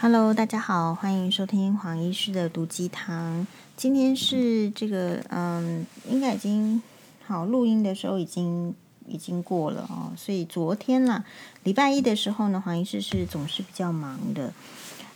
[0.00, 3.44] Hello，大家好，欢迎收听黄医师的毒鸡汤。
[3.76, 6.80] 今天是这个，嗯，应该已经
[7.26, 8.72] 好录音的时候已经
[9.08, 11.24] 已经过了哦，所以昨天啦，
[11.64, 14.52] 礼拜一的时候呢，黄医师是总是比较忙的，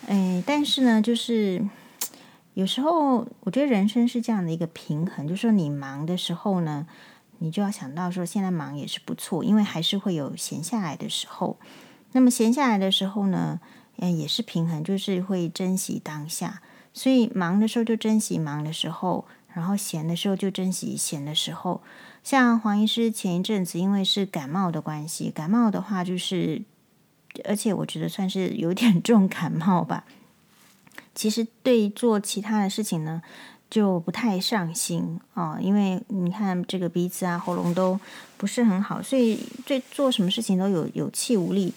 [0.08, 1.64] 哎，但是呢，就是
[2.54, 6.88] 有时候我觉得人生是这样的一个平衡，就是说你忙的时候呢，
[7.38, 11.56] 你就要想到说现在忙也是不错，因为还是会有闲下来的时候。
[12.14, 13.60] 那么闲下来的时候呢，
[13.96, 16.60] 嗯，也是平衡，就是会珍惜当下。
[16.94, 19.24] 所以忙的时候就珍惜忙的时候，
[19.54, 21.80] 然后闲的时候就珍惜闲的时候。
[22.22, 26.62] 像黄医师前一阵子因为是感冒的关系，感冒的话就是，
[27.44, 30.04] 而且我觉得算是有点重感冒吧。
[31.14, 33.22] 其实对做其他的事情呢，
[33.68, 37.98] 就不太上心啊，因为你看这个鼻子啊、喉咙都
[38.36, 41.72] 不是很好，所以对做什么事情都有有气无力。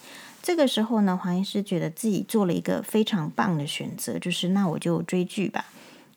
[0.46, 5.66] 这个时候呢，黄医师觉得自己做了一个非常棒的选择，就是那我就追剧吧。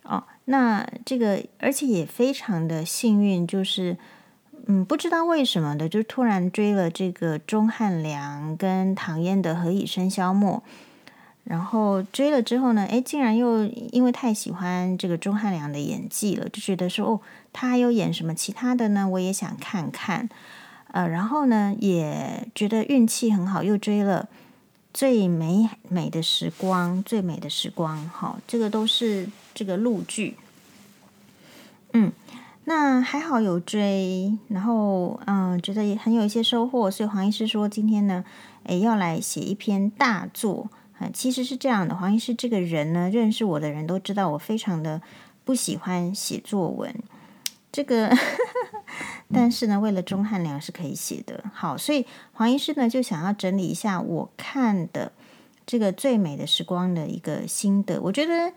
[0.03, 3.97] 哦，那这个而且也非常的幸运，就是
[4.67, 10.63] 嗯，不知道为什么的，就突然追了这个钟汉良跟唐嫣的《何以笙箫默》，
[11.45, 17.21] 然后追了之后呢，哎，竟然又因为太喜欢这个钟汉良的演技了，就觉得说哦，
[17.55, 19.09] 他还有演什么其他的呢？
[19.09, 20.29] 我也想看看。
[20.93, 24.29] 呃，然后呢，也觉得运气很好，又追了
[24.93, 30.37] 最美美的时光，最美的时光，好，这个都是这个陆剧。
[31.93, 32.13] 嗯，
[32.65, 38.25] 那还好有追，然后嗯、觉得也很有一些收获，所以黄医师说今天呢，
[38.65, 40.69] 诶，要来写一篇大作。
[40.99, 45.01] 啊，其实是这样的，黄医师这个人呢，认识我的人都知道我非常的
[45.45, 46.93] 不喜欢写作文，
[47.71, 48.11] 这个。
[49.31, 51.45] 但是呢，为了钟汉良是可以写的。
[51.53, 55.13] 好，所以黄医师呢就想要整理一下我看的
[55.67, 58.01] 这个最美的时光的一个心得。
[58.01, 58.55] 我觉得，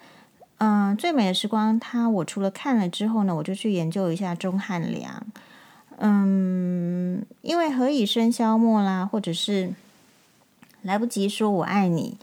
[0.59, 5.25] 嗯、最美的时光，它我除了看了之后呢，我就去研究一下钟汉良。
[5.97, 9.73] 嗯，因为何以笙箫默啦，或者是
[10.83, 12.17] 来不及说我爱你，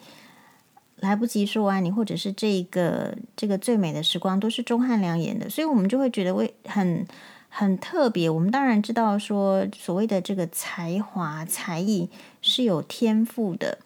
[1.01, 7.07] 来不及说完你，或者是这个这个最美的时光，都是钟汉良演的，所以我们就会觉得为很。
[7.51, 12.11] 很特别，我们当然知道说所谓的这个才华才艺
[12.43, 13.79] 是有天赋的，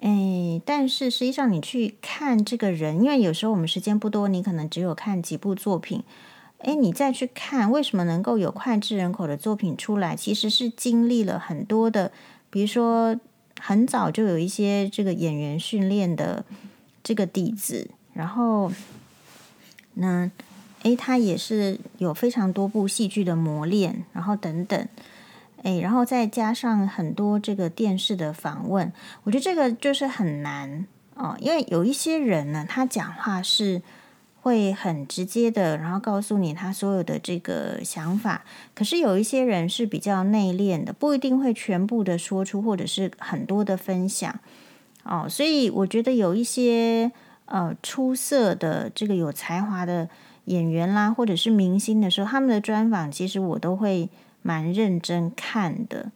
[0.00, 6.02] 哎，但是实际上你去看这个人，因为有时候我们时间不多，你可能只有看几部作品，
[6.60, 12.10] 哎，你再去看为什么能够有脍炙人口的作品出来，其实是经历了很多的，
[12.48, 13.14] 比如说
[13.60, 16.44] 很早就有一些这个演员训练的
[17.02, 18.72] 这个底子，然后
[19.94, 20.30] 那。
[20.84, 24.86] 诶，他也是有非常多部戏剧的磨练，然后等等，
[25.62, 33.80] 诶，然后再加上很多这个电视的访问，我觉得这个就是很难哦，因为有一些人呢，他讲话是
[34.44, 38.44] 会很直接的，然后告诉你他所有的这个想法，
[38.74, 44.38] 可是有一些人是比较内敛的，不一定会全部的说出，或者是很多的分享
[45.04, 47.10] 哦，所以我觉得有一些
[47.46, 50.10] 呃出色的这个有才华的。
[50.46, 54.10] 演员啦，或者是明星的时候，他们的专访其实我都会
[54.42, 56.12] 蛮认真看的。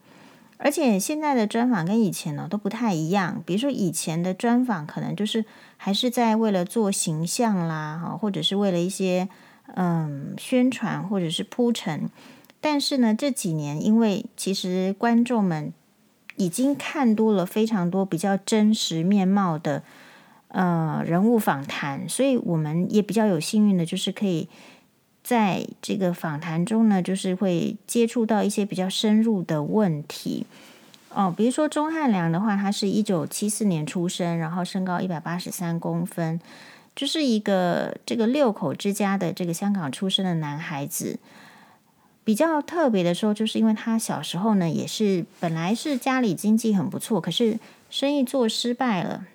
[0.61, 3.41] 而且现在的专访跟以前呢都不太一样。
[3.45, 5.45] 比如说以前的专访可能就是
[5.77, 9.27] 还是在为了做形象啦，哈，或者是为了一些
[9.75, 12.09] 嗯宣传或者是铺陈。
[12.61, 15.73] 但是呢这几年，因为其实观众们
[16.35, 19.81] 已经看多了非常多比较真实面貌的。
[20.51, 24.49] 呃，人物访谈，所以我们也比较有幸运的，就是可以
[25.23, 30.45] 在这个访谈中呢，就是会接触到一些比较深入的问题。
[31.13, 36.39] 哦，比如说钟汉良的话，他是一九七四年出生，然后身高一百八十三公分，
[36.95, 41.19] 就是一个这个六口之家的这个香港出生的男孩子。
[42.23, 47.59] 比较特别的时候，就是因为他小时候呢，也是本来是家里经济很不错，可是
[47.89, 49.25] 生意做失败了。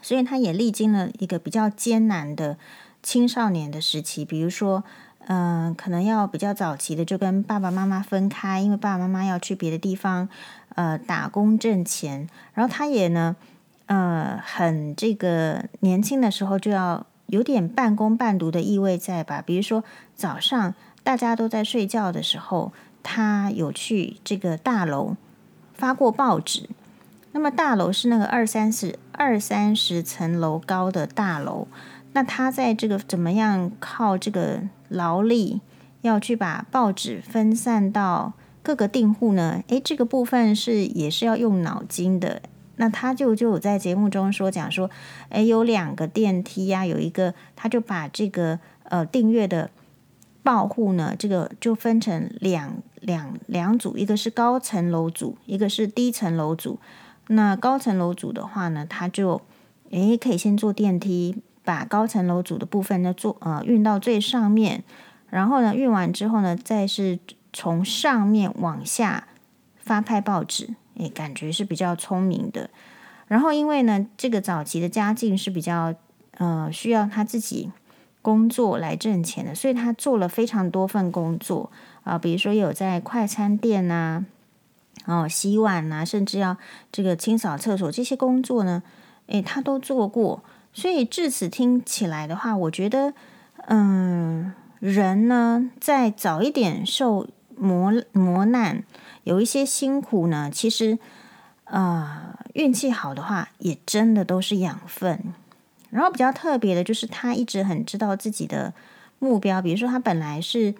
[0.00, 2.56] 所以他也历经了一个比较艰难的
[3.02, 4.84] 青少年的时期，比如说，
[5.26, 10.28] 嗯、可能要比较早期的就跟爸爸妈妈分开，因为爸爸妈妈要去别的地方，
[10.74, 12.28] 呃，打工挣钱。
[12.54, 13.36] 然后他也呢，
[13.86, 19.42] 呃，很这个年轻的时候就要有点半工半读的意味在吧？
[19.44, 19.82] 比如说
[20.14, 22.72] 早上大家都在睡觉的时候，
[23.02, 25.16] 他有去这个大楼
[25.74, 26.68] 发过报纸。
[27.34, 31.66] 那么大楼是那个二三十、二三十层楼高的大楼，
[32.12, 35.60] 那他在这个怎么样靠这个劳力
[36.02, 39.62] 要去把报纸分散到各个订户呢？
[39.68, 42.42] 诶，这个部分是也是要用脑筋的。
[42.76, 44.90] 那他就就在节目中说讲说，
[45.28, 49.70] 诶，有两个电梯呀、有一个他就把这个呃订阅的
[50.42, 56.78] 报户呢，这个就分成两两两组，一个是高层楼组，一个是低层楼组。
[57.28, 59.40] 那高层楼组的话呢，他就
[59.90, 64.82] 诶可以先坐电梯，把高层楼组的部分呢做呃运到最上面，
[65.30, 67.18] 然后呢运完之后呢，再是
[67.52, 69.28] 从上面往下
[69.78, 72.70] 发派报纸，诶感觉是比较聪明的。
[73.28, 75.94] 然后因为呢这个早期的家境是比较
[76.38, 77.70] 呃需要他自己
[78.20, 81.70] 工作来挣钱的，所以他做了非常多份工作
[82.04, 84.24] 啊、比如说有在快餐店呐。
[85.06, 86.56] 哦，洗碗呐、啊，甚至要
[86.92, 88.84] 这个清扫厕所这些工作呢，
[89.26, 90.44] 诶，他都做过。
[90.72, 93.14] 所以至此听起来的话，我觉得，
[93.66, 98.84] 嗯，人呢，在早一点受磨磨难，
[99.24, 100.98] 有一些辛苦呢，其实，
[101.64, 105.34] 啊、呃，运气好的话，也真的都是养分。
[105.90, 108.72] 然后比较特别的就是，他一直很知道自己的
[109.18, 110.74] 目标，比如说他本来是。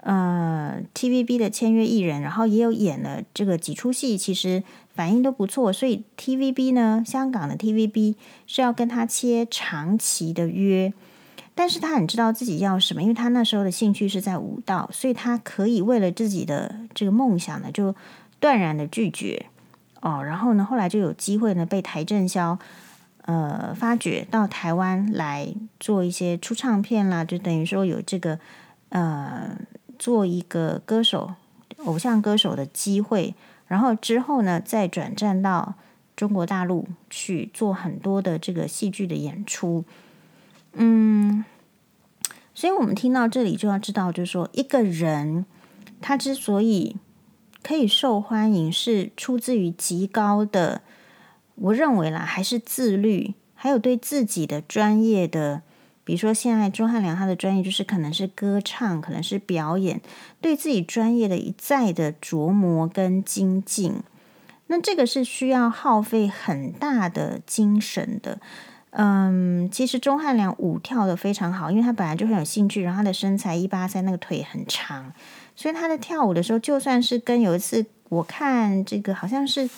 [0.00, 4.62] 呃，TVB 的签约艺人，然后也有演了这个几出戏，其实
[4.96, 5.72] 反应都不错。
[5.72, 8.16] 所以 TVB 呢，香港的 TVB
[8.48, 10.92] 是要跟他签长期的约，
[11.54, 17.94] 但是他很知道自己要什么，因为他那时候的兴趣是在舞蹈，所以他可以为了自己的这个梦想呢，就
[18.40, 19.46] 断然的拒绝
[20.00, 20.24] 哦。
[20.24, 22.58] 然后呢，后来就有机会呢，被邰正宵
[23.22, 28.40] 呃发掘到台湾来做一些出唱片啦，就等于说有这个
[28.88, 29.56] 呃。
[29.98, 31.32] 做一个歌手、
[31.86, 33.34] 偶像歌手的机会，
[33.66, 35.74] 然后之后呢，再转战到
[36.14, 39.84] 中国大陆去做很多的这个戏剧的演出。
[40.72, 41.44] 嗯，
[42.54, 45.44] 所以我们听到这里就要知道，就是说一个人
[46.00, 46.96] 他之所以
[47.62, 50.82] 可以受欢迎，是出自于极高的，
[51.56, 55.62] 我认为啦，还是自律，还有对自己的专业的。
[56.06, 60.00] 比如说，现在钟汉良他的专业就是可能是歌唱，可能是表演，
[60.40, 64.04] 对自己专业的一再的琢磨跟精进，
[64.68, 68.38] 那这个是需要耗费很大的精神的。
[68.90, 75.12] 嗯，其实钟汉良舞跳得非常好，因为他本来就很有兴趣，然后他的身材一八三，那个腿很长，
[75.56, 79.68] 所以他在跳舞的时候，就算是跟有一次我看这个好像是。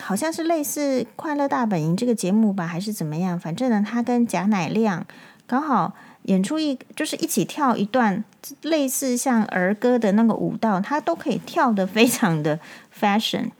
[0.00, 3.38] 好像是类似《快乐大本营》这个节目吧，还是怎么样？
[3.38, 5.06] 反正呢，他跟贾乃亮
[5.46, 8.24] 刚好演出一，就是一起跳一段
[8.62, 12.60] 类似像儿歌的那个舞蹈，他都可以跳得非常的
[12.98, 13.50] fashion。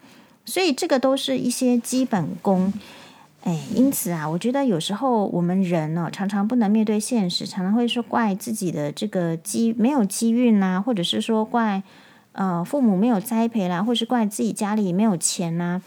[0.44, 2.73] 所以这个都是一些基本功。
[3.43, 11.82] 哎，因此啊，我觉得有时候我们人呢、哦，常常不能面对现实，常常会说怪自己的这个机没有机运啊，或者是说怪
[12.32, 15.81] 呃父母没有栽培啦，或是怪自己家里没有钱呐、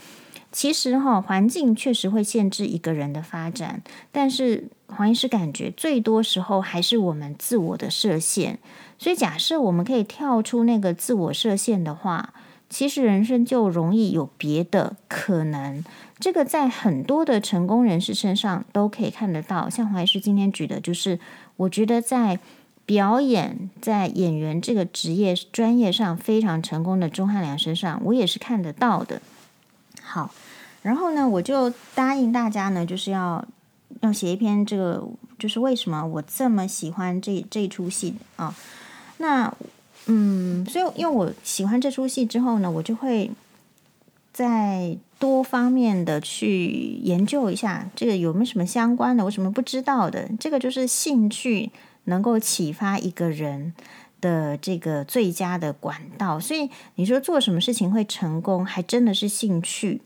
[0.52, 3.82] 其实哈，环境确实会限制一个人的发展，
[4.12, 8.58] 但是黄医师感觉最多时候还是我们自我的设限。
[8.98, 12.34] 所以假设我们可以跳出那个自我设限的话，
[12.70, 15.84] 其实人生就容易有别的可能。
[16.20, 19.70] 这个在很多的成功人士身上都可以看得到。
[19.70, 21.20] 像黄医师今天举的，就是
[21.56, 22.40] 我觉得在
[22.86, 29.22] 表演、在演员这个职业专业上非常成功的钟汉良身上，我也是看得到的。
[30.12, 30.32] 好，
[30.82, 33.46] 然后呢，我就答应大家呢，就是要
[34.02, 38.56] 要写一篇这个，就是为什么我这么喜欢这这出戏啊？
[39.20, 39.54] 那
[40.08, 43.30] 嗯，所以因为我喜欢这出戏之后呢，我就会
[44.34, 50.28] 在多方面的去研究一下，这个有没有什么相关的，我什么不知道的？
[50.40, 51.70] 这个就是兴趣
[52.06, 53.74] 能够启发一个人
[54.22, 60.02] 的这个最佳的管道，所以你说做什么事情会成功，还真的是兴趣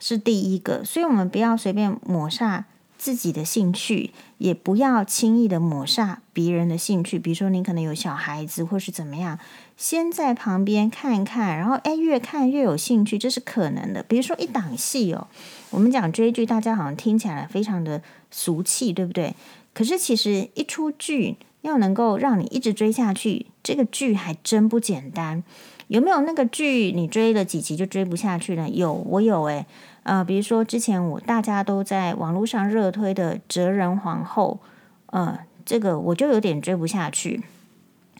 [0.00, 0.84] 是第一个。
[0.84, 2.66] 所以我们不要随便抹杀
[2.98, 7.18] 自己的兴趣，也不要轻易的抹杀别人的兴趣。
[7.18, 9.38] 比如说，你可能有小孩子，或是怎么样，
[9.76, 14.02] 先在旁边看一看，然后哎，越看越有兴趣，这是可能的。
[14.02, 15.26] 比如说一档戏哦，
[15.70, 19.34] 我们讲追剧，大家好像听起来非常的俗气，对不对？
[19.72, 21.36] 可是其实一出剧。
[21.64, 25.42] 要能够让你一直追下去，这个剧还真不简单。
[25.88, 28.68] 有没有那个剧你追了几集就追不下去呢？
[28.68, 29.64] 有，我有诶。
[30.02, 34.60] 呃，比如说之前我大家都在网络上热推的《哲仁皇后》，
[35.06, 37.42] 呃，这个我就有点追不下去。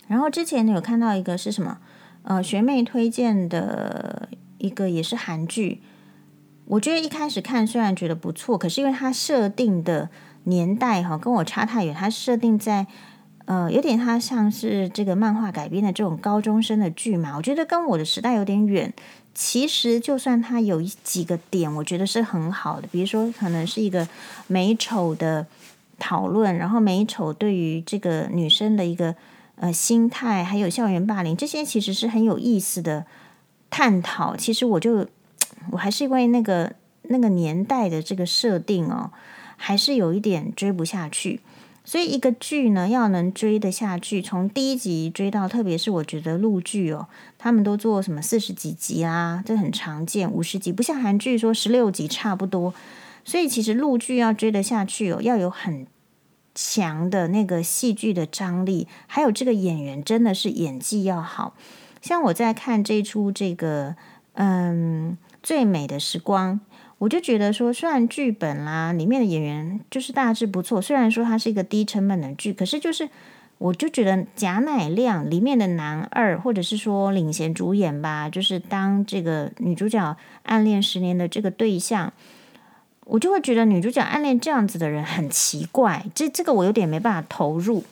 [0.09, 1.77] 然后之前有看到一个是什么？
[2.23, 5.83] 呃，学妹推荐的一个也是韩剧，
[6.65, 10.09] 我觉得一开始看虽然觉得不错，可是因为它设定的
[10.45, 12.87] 年代哈跟我差太远，它设定在。
[13.47, 18.93] 呃，有点它像是这个漫画改编的这种高中生的剧嘛，我觉得跟我的时代有点远，
[19.35, 24.09] 其实就算它有几个点，我觉得是很好的，比如说可能是一个
[24.47, 25.47] 美丑的
[25.99, 29.15] 讨论，然后美丑对于这个女生的一个
[29.57, 33.05] 呃心态，还有校园霸凌这些，其实是很有意思的
[33.69, 34.35] 探讨。
[34.35, 35.07] 其实我就
[35.71, 36.73] 我还是因为那个
[37.03, 39.11] 那个年代的这个设定哦，
[39.57, 41.41] 还是有一点追不下去。
[41.87, 52.73] 所以一个剧呢，要能追得下去，从第一集追到，特别是我觉得陆剧哦，他们都做什么四十几集啊，这很常见，五十集，不像韩剧说十六集差不多。
[53.23, 55.87] 所以其实陆剧要追得下去哦，要有很
[56.55, 61.55] 强的那个戏剧的张力，还有这个演员真的是演技要好。
[62.01, 63.97] 像我在看这出这个，
[64.33, 66.61] 嗯，最美的时光。
[67.05, 73.07] 我就觉得说，虽然剧本啦里面的演员就是大致不错，虽然说它是一个低成本的剧，可是就是
[73.59, 82.11] 我就觉得贾乃亮里面的男二，或者是说领衔主演吧，就是当这个女主角暗恋十年的这个对象，
[83.05, 87.85] 我就会觉得女主角暗恋这样子的人很奇怪，这这个我有点没办法投入，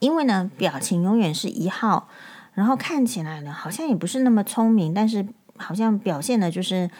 [0.00, 2.08] 因为呢表情永远是一号，
[2.54, 5.24] 然后看起来呢好像也不是那么聪明，但是
[5.56, 6.90] 好像表现的就是。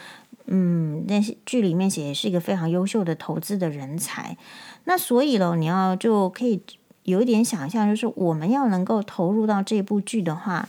[0.46, 4.36] 嗯，那些剧里面写是一个非常优秀的投资的人才，
[4.84, 6.60] 那所以咯，你要就可以
[7.04, 10.68] 有一点想象，就是我们要能够投入到这部剧的话，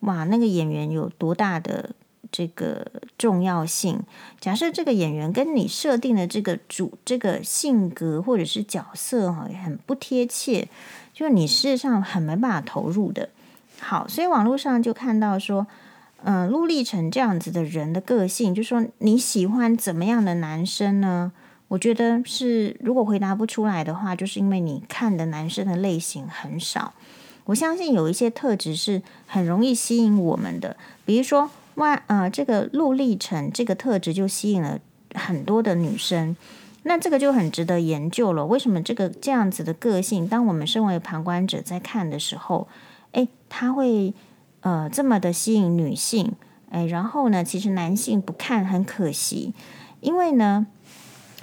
[0.00, 1.90] 哇，那个演员有多大的
[2.30, 2.86] 这个
[3.18, 3.98] 重要性？
[4.40, 10.68] 假设这个演员跟你设定的这个主这个性格或者是角色哈，很不贴切，
[11.12, 13.30] 就你事实上很没办法投入的。
[13.80, 15.66] 好，所以网络上就看到说。
[16.24, 21.32] 嗯，陆励成这样子的人的个性，就说你喜欢怎么样的男生呢？
[21.68, 26.92] 我觉得是，如果回答不出来的话，就是因为你看的男生的类型很少。
[27.46, 34.78] 我相信有一些特质是很容易吸引我们的，比如说外呃，这个陆励成这个特质就吸引了
[35.14, 36.36] 很多的女生，
[36.84, 38.46] 那这个就很值得研究了。
[38.46, 42.68] 为什么这个这样子的个性，当我们身为旁观者在看的时候，
[43.12, 44.14] 诶，他会。
[44.62, 46.32] 呃，这么的吸引女性，
[46.70, 49.54] 哎，然后呢，其实男性不看很可惜，
[50.00, 50.66] 因为呢，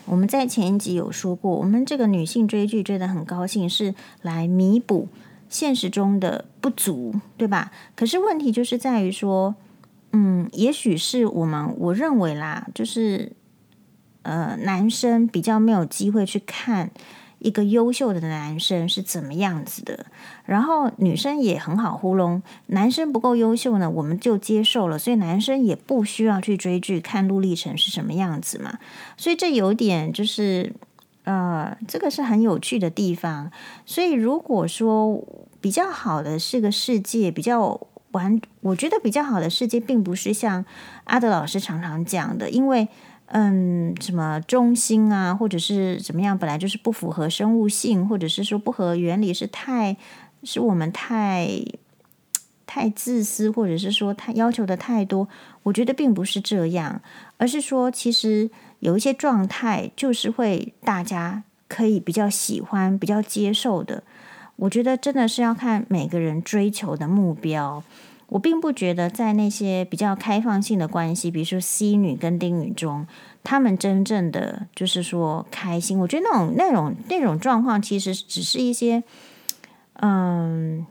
[0.05, 5.07] 我们在前一集有说过，我们这个女性追剧追得很高兴，是来弥补
[5.49, 7.71] 现实中的不足，对吧？
[7.95, 9.55] 可是问题就是在于说，
[10.13, 13.33] 嗯，也许是我们我认为啦，就是
[14.21, 16.91] 呃，男生比较没有机会去看。
[17.39, 20.05] 一个优秀的男生是怎么样子的？
[20.45, 28.77] 然后女生也很好糊弄，男生不够优秀呢，我们就接受了，所以男生也不需要去追剧看陆励成是什么样子嘛。
[29.17, 30.73] 所以这有点就是，
[31.23, 33.51] 呃，这个是很有趣的地方。
[33.85, 35.23] 所以如果说
[35.61, 37.79] 比较好的是个世界，比较
[38.11, 40.65] 完，我觉得比较好的世界，并不是像
[41.05, 42.89] 阿德老师常常讲的，因为。
[43.31, 49.95] 嗯，什么中心啊，或者是怎么样，本来就是不符合生物性，或者是说不合原理，是太
[50.43, 51.63] 是我们太
[52.65, 55.27] 太自私，或者是说太要求的太多。
[55.61, 57.01] 我觉得并不是这样，
[57.37, 64.01] 而是说其实有一些状态就是会大家可以比较喜欢、比较接受的。
[64.55, 67.83] 我觉得真的是要看每个人追求的目标。
[68.29, 73.07] 我并不觉得在那些比较开放性的关系，比如说 C 女跟丁女中，
[73.43, 75.97] 他们真正的就是说开心。
[75.97, 79.03] 我觉得那种那种那种状况，其实只是一些
[79.95, 80.85] 嗯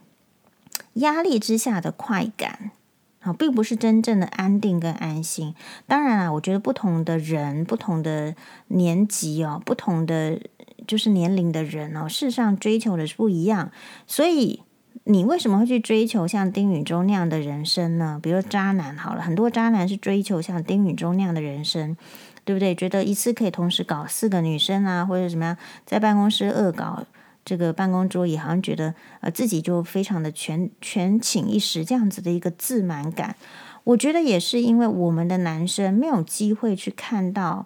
[0.95, 2.73] 压力之下的快感
[3.21, 5.55] 啊，并不是真正的安定跟安心。
[5.87, 8.35] 当然啦，我觉得不同的人、不同的
[8.67, 10.41] 年级哦、不同的
[10.89, 13.71] 就是年龄的人哦，事实上追求的是不一样，
[14.09, 14.63] 所以。
[15.05, 18.21] 你为什么会去追求像丁允中那样的人生呢？
[18.23, 21.97] 比如说渣男好了，很多渣男是追求像丁允中那样的人生，
[22.45, 22.75] 对不对？
[22.75, 27.05] 觉得一次可以同时搞四个女生啊，或者怎么样，在办公室恶搞
[27.45, 33.37] 这个办公桌椅，好像觉得呃自己就非常的全全寝一时这样子的一个自满感。
[33.85, 37.65] 我觉得也是因为我们的男生没有机会去看到，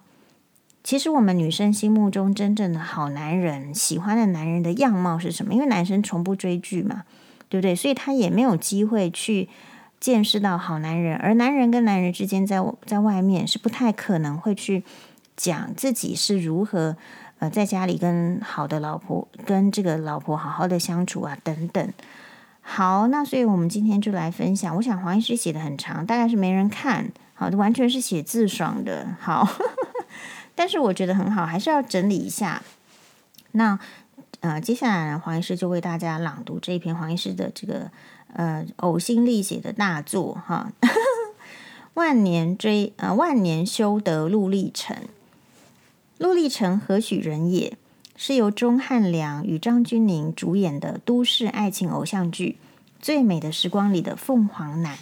[0.85, 5.53] 其实我们女生心目中真正的好男人、喜欢的男人的样貌是什么？
[5.53, 7.03] 因为男生从不追剧嘛。
[7.53, 7.75] 对不对？
[7.77, 9.47] 所以他也没有机会去
[10.01, 14.83] 见识到好男人，而男人跟男人之间在在外面是不太可能会去
[15.37, 16.97] 讲自己是如何
[17.41, 21.93] 呃在家里跟好的老婆跟这个老婆好好的相处啊等等。
[22.63, 24.75] 好，那所以我们今天就来分享。
[24.77, 29.15] 我想黄医师写的很长，大概是没人看，好的，完全是写字爽的。
[29.21, 29.47] 好，
[30.57, 32.63] 但是我觉得很好，还是要整理一下。
[33.51, 33.79] 那。
[34.43, 37.91] 呃，接下来，黄医师就为大家朗读这一篇黄医师的这个
[38.35, 40.73] 呃呕心沥血的大作哈。
[41.95, 44.97] 万年追呃万年修得陆励成。
[46.19, 47.79] 陆励成何许人也？
[48.17, 52.59] 是由钟汉良与张钧甯主演的都市爱情偶像剧
[53.01, 54.99] 《最美的时光》里的凤凰男，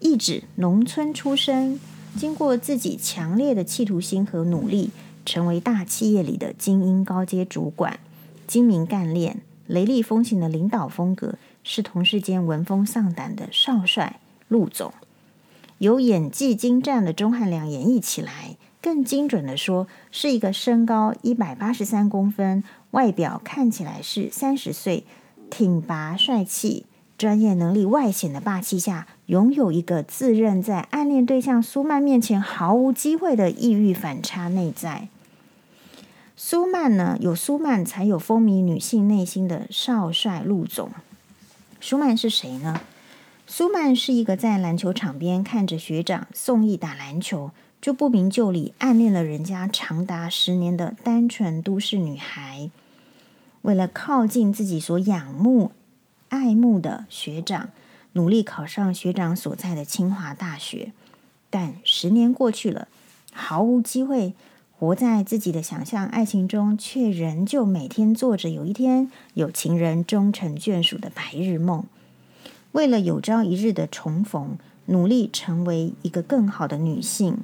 [0.00, 1.80] 一指农村出身，
[2.16, 4.90] 经过自己强烈的企图心和努力，
[5.24, 7.98] 成为大企业里的精英高阶主管，
[8.46, 14.92] 精明干练、雷厉风行的领导风格，是同事间闻风丧胆的少帅陆总。
[15.78, 18.56] 由演技精湛的钟汉良演绎起来。
[18.82, 22.62] 更精准的说，是一个身高一百八十三公分，
[22.92, 25.04] 外表看起来是三十岁，
[25.50, 26.86] 挺拔帅气，
[27.18, 35.08] 专业能力外显的霸气下，拥有一个自认在暗恋对象苏曼面前毫无机会的抑郁反差内在。
[36.36, 40.90] 苏曼呢，有苏曼才有风靡女性内心的少帅陆总。
[41.80, 42.80] 苏曼是谁呢？
[43.46, 47.50] 苏曼是一个在篮球场边看着学长宋軼打篮球。
[47.78, 52.68] 就不明就里暗恋了人家长达十年的单纯都市女孩，
[53.62, 55.70] 为了靠近自己所仰慕、
[56.30, 57.68] 爱慕的学长，
[58.14, 60.92] 努力考上学长所在的清华大学。
[61.48, 62.88] 但十年过去了，
[63.32, 64.32] 毫无机会，
[64.78, 71.84] 活在自己的想象爱情中，却仍旧每天做着有一天有情人终成眷属的白日梦。
[72.72, 77.38] 为了有朝一日的重逢，努力成为一个更好的女性。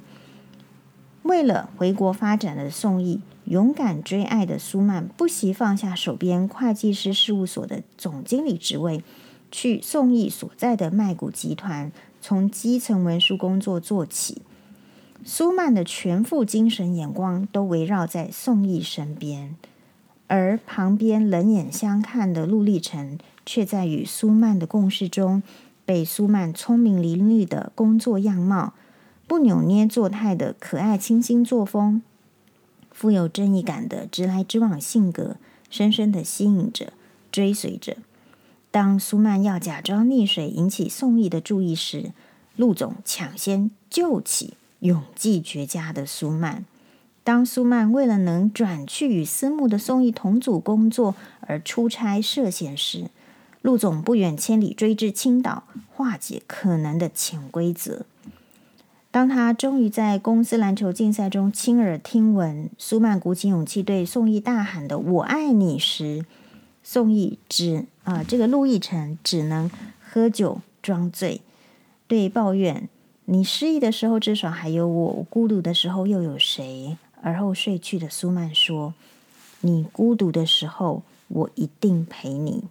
[1.23, 9.03] 为了回国发展的宋轶，勇敢追爱的苏曼，不惜放下手边会计师事务所的总经理职位，
[9.51, 14.43] 去宋轶所在的麦谷集团从基层文书工作做起。
[15.25, 19.55] 苏曼的全副精神眼光都围绕在宋軼身边，
[20.27, 25.41] 而旁边冷眼相看的陆励成，却在与苏曼的共事中，
[25.85, 28.73] 被苏曼聪明伶俐的工作样貌。
[29.25, 32.01] 不扭捏作态的可爱清新作风，
[32.91, 35.37] 富有正义感的直来直往性格，
[35.69, 36.91] 深深的吸引着、
[37.31, 37.97] 追随着。
[38.69, 42.11] 当苏曼要假装溺水引起宋軼的注意时，
[42.57, 46.65] 陆总抢先救起勇技绝佳的苏曼。
[47.23, 53.09] 当苏曼为了能转去与私募的宋軼同组工作而出差涉险时，
[53.61, 58.05] 陆总不远千里追至青岛，化解可能的潜规则。
[59.09, 66.25] 当他终于在公司篮球竞赛中亲耳听闻苏曼鼓起勇气对宋軼大喊的“我爱你”时，
[66.83, 71.41] 宋軼只啊、呃，这个陆亦辰只能喝酒装醉，
[72.07, 72.89] 对抱怨
[73.25, 78.93] ：“你失意的时候至少还有我，我孤独的时候又有谁？”而后睡去的苏曼说
[79.61, 82.63] ：“你孤独的时候，我一定陪你。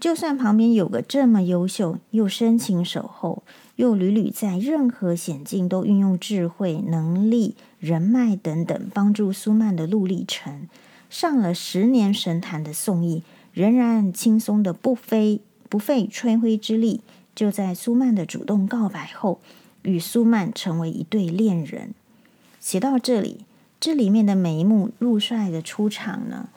[0.00, 3.42] 就算旁边有个这么优秀又深情守候。”
[3.76, 10.68] 又屡屡在任何险境都运用智慧、能力、人脉等等帮助苏曼的陆丽城，
[11.08, 13.22] 上了十年神坛的宋义，
[13.54, 15.40] 仍然轻松的不费
[15.70, 17.00] 不费吹灰之力，
[17.34, 19.40] 就在苏曼的主动告白后，
[19.82, 21.94] 与苏曼成为一对恋人。
[22.60, 23.44] 写到这里，
[23.80, 26.48] 这里面的每一幕陆帅的出场呢，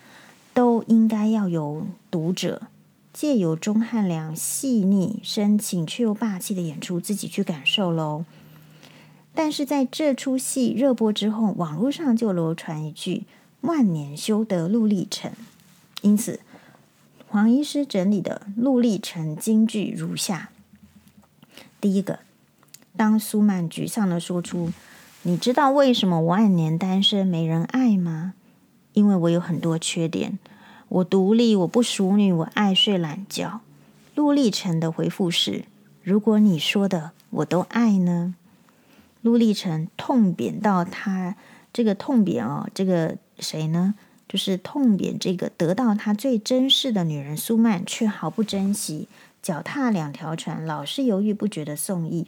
[0.53, 2.63] 都应该要由读者。
[3.11, 8.25] 借由钟汉良细腻、深情却又霸气的演出，自己去感受喽。
[9.33, 13.23] 但是在这出戏热播之后，网络上就流传一句
[13.61, 15.31] “万年修得陆励成”，
[16.03, 16.41] 因此
[17.29, 20.49] 黄医师整理的陆励成金句如下：
[21.85, 22.17] 第一个，
[22.97, 24.71] 当苏曼沮丧地说出
[25.21, 28.33] “你知道为什么我万年单身没人爱吗？
[28.93, 30.39] 因为我有很多缺点。”
[30.89, 33.61] 我独立，我不淑女，我爱睡懒觉。
[34.15, 35.65] 陆励成的回复是：
[36.01, 38.33] 如果你说的我都爱呢？
[39.21, 41.35] 陆励成痛扁到他
[41.71, 43.93] 这个痛扁哦，这个谁呢？
[44.27, 49.07] 就是痛扁这个得到他最珍视的女人苏曼，却毫不珍惜，
[49.45, 52.25] 脚踏两条船，老是犹豫不决的宋轶。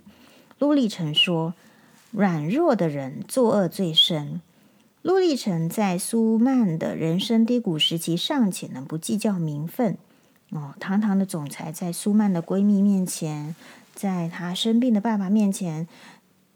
[0.60, 1.56] 陆励成说：
[2.12, 4.40] 软弱的人作恶最深。
[5.02, 9.98] 陆励成在苏曼的人生低谷时期尚且能不计较名分，
[10.52, 13.56] 哦，堂堂的总裁在苏曼的闺蜜面前，
[13.96, 15.88] 在她生病的爸爸面前，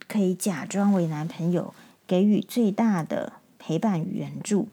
[0.07, 1.73] 可以假装为男朋友，
[2.05, 4.67] 给予最大的陪伴与援助，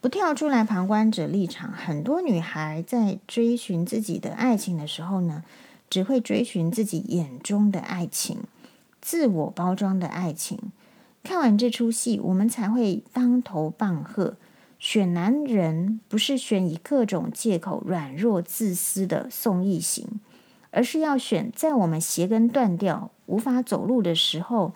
[0.00, 1.72] 不跳出来旁观者立场。
[1.72, 5.42] 很多女孩在追寻自己的爱情的时候呢，
[5.90, 8.38] 只会追寻自己眼中的爱情，
[9.00, 10.58] 自我包装的爱情。
[11.24, 14.36] 看完这出戏，我们才会当头棒喝。
[14.78, 20.20] 选男人不是选以各种借口软弱自私的宋軼型，
[20.70, 24.72] 而是要选在我们鞋跟断掉、无法走路的时候，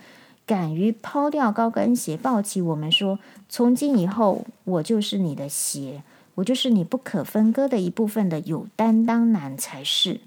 [0.46, 6.02] 敢于抛掉高跟鞋，抱起我们说：“从今以后，我就是你的鞋，
[6.36, 10.20] 我就是你不可分割的一部分的有担当男才是。”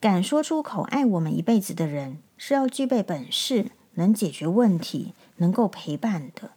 [0.00, 6.50] 敢说出口爱我们一辈子的人，是要具备本事，能解决问题，能够陪伴的，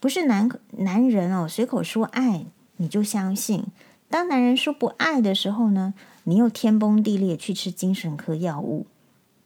[0.00, 2.46] 不是男男人哦，随口说爱
[2.78, 3.64] 你就相信。
[4.08, 5.92] 当男人说不爱的时候呢，
[6.24, 8.86] 你又天崩地裂去吃精神科药物。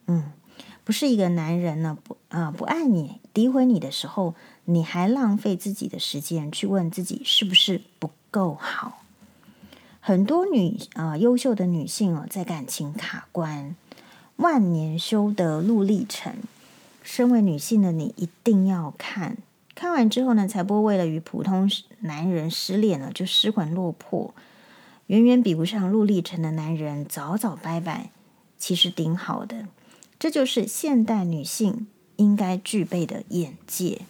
[0.07, 0.33] 嗯，
[0.85, 9.03] 不是一个男人呢不啊、不爱你诋毁你的时候，你还浪费自己的时间去问自己是不是不够好。
[10.01, 13.77] 很多女啊、优秀的女性哦，在感情卡关，
[14.37, 16.35] 万年修得陆历程。
[17.03, 19.37] 身为女性的你一定要看，
[19.75, 21.69] 看完之后呢，才不会为了与普通
[22.01, 24.35] 男人失恋了就失魂落魄。
[25.09, 28.11] 远远比不上陆历程的男人，早早拜拜。
[28.57, 29.67] 其实挺好的，
[30.21, 34.03] 这就是现代女性应该具备的眼界。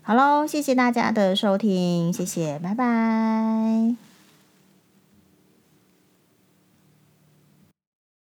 [0.00, 4.05] 好喽，谢谢大家的收听，谢谢，拜拜。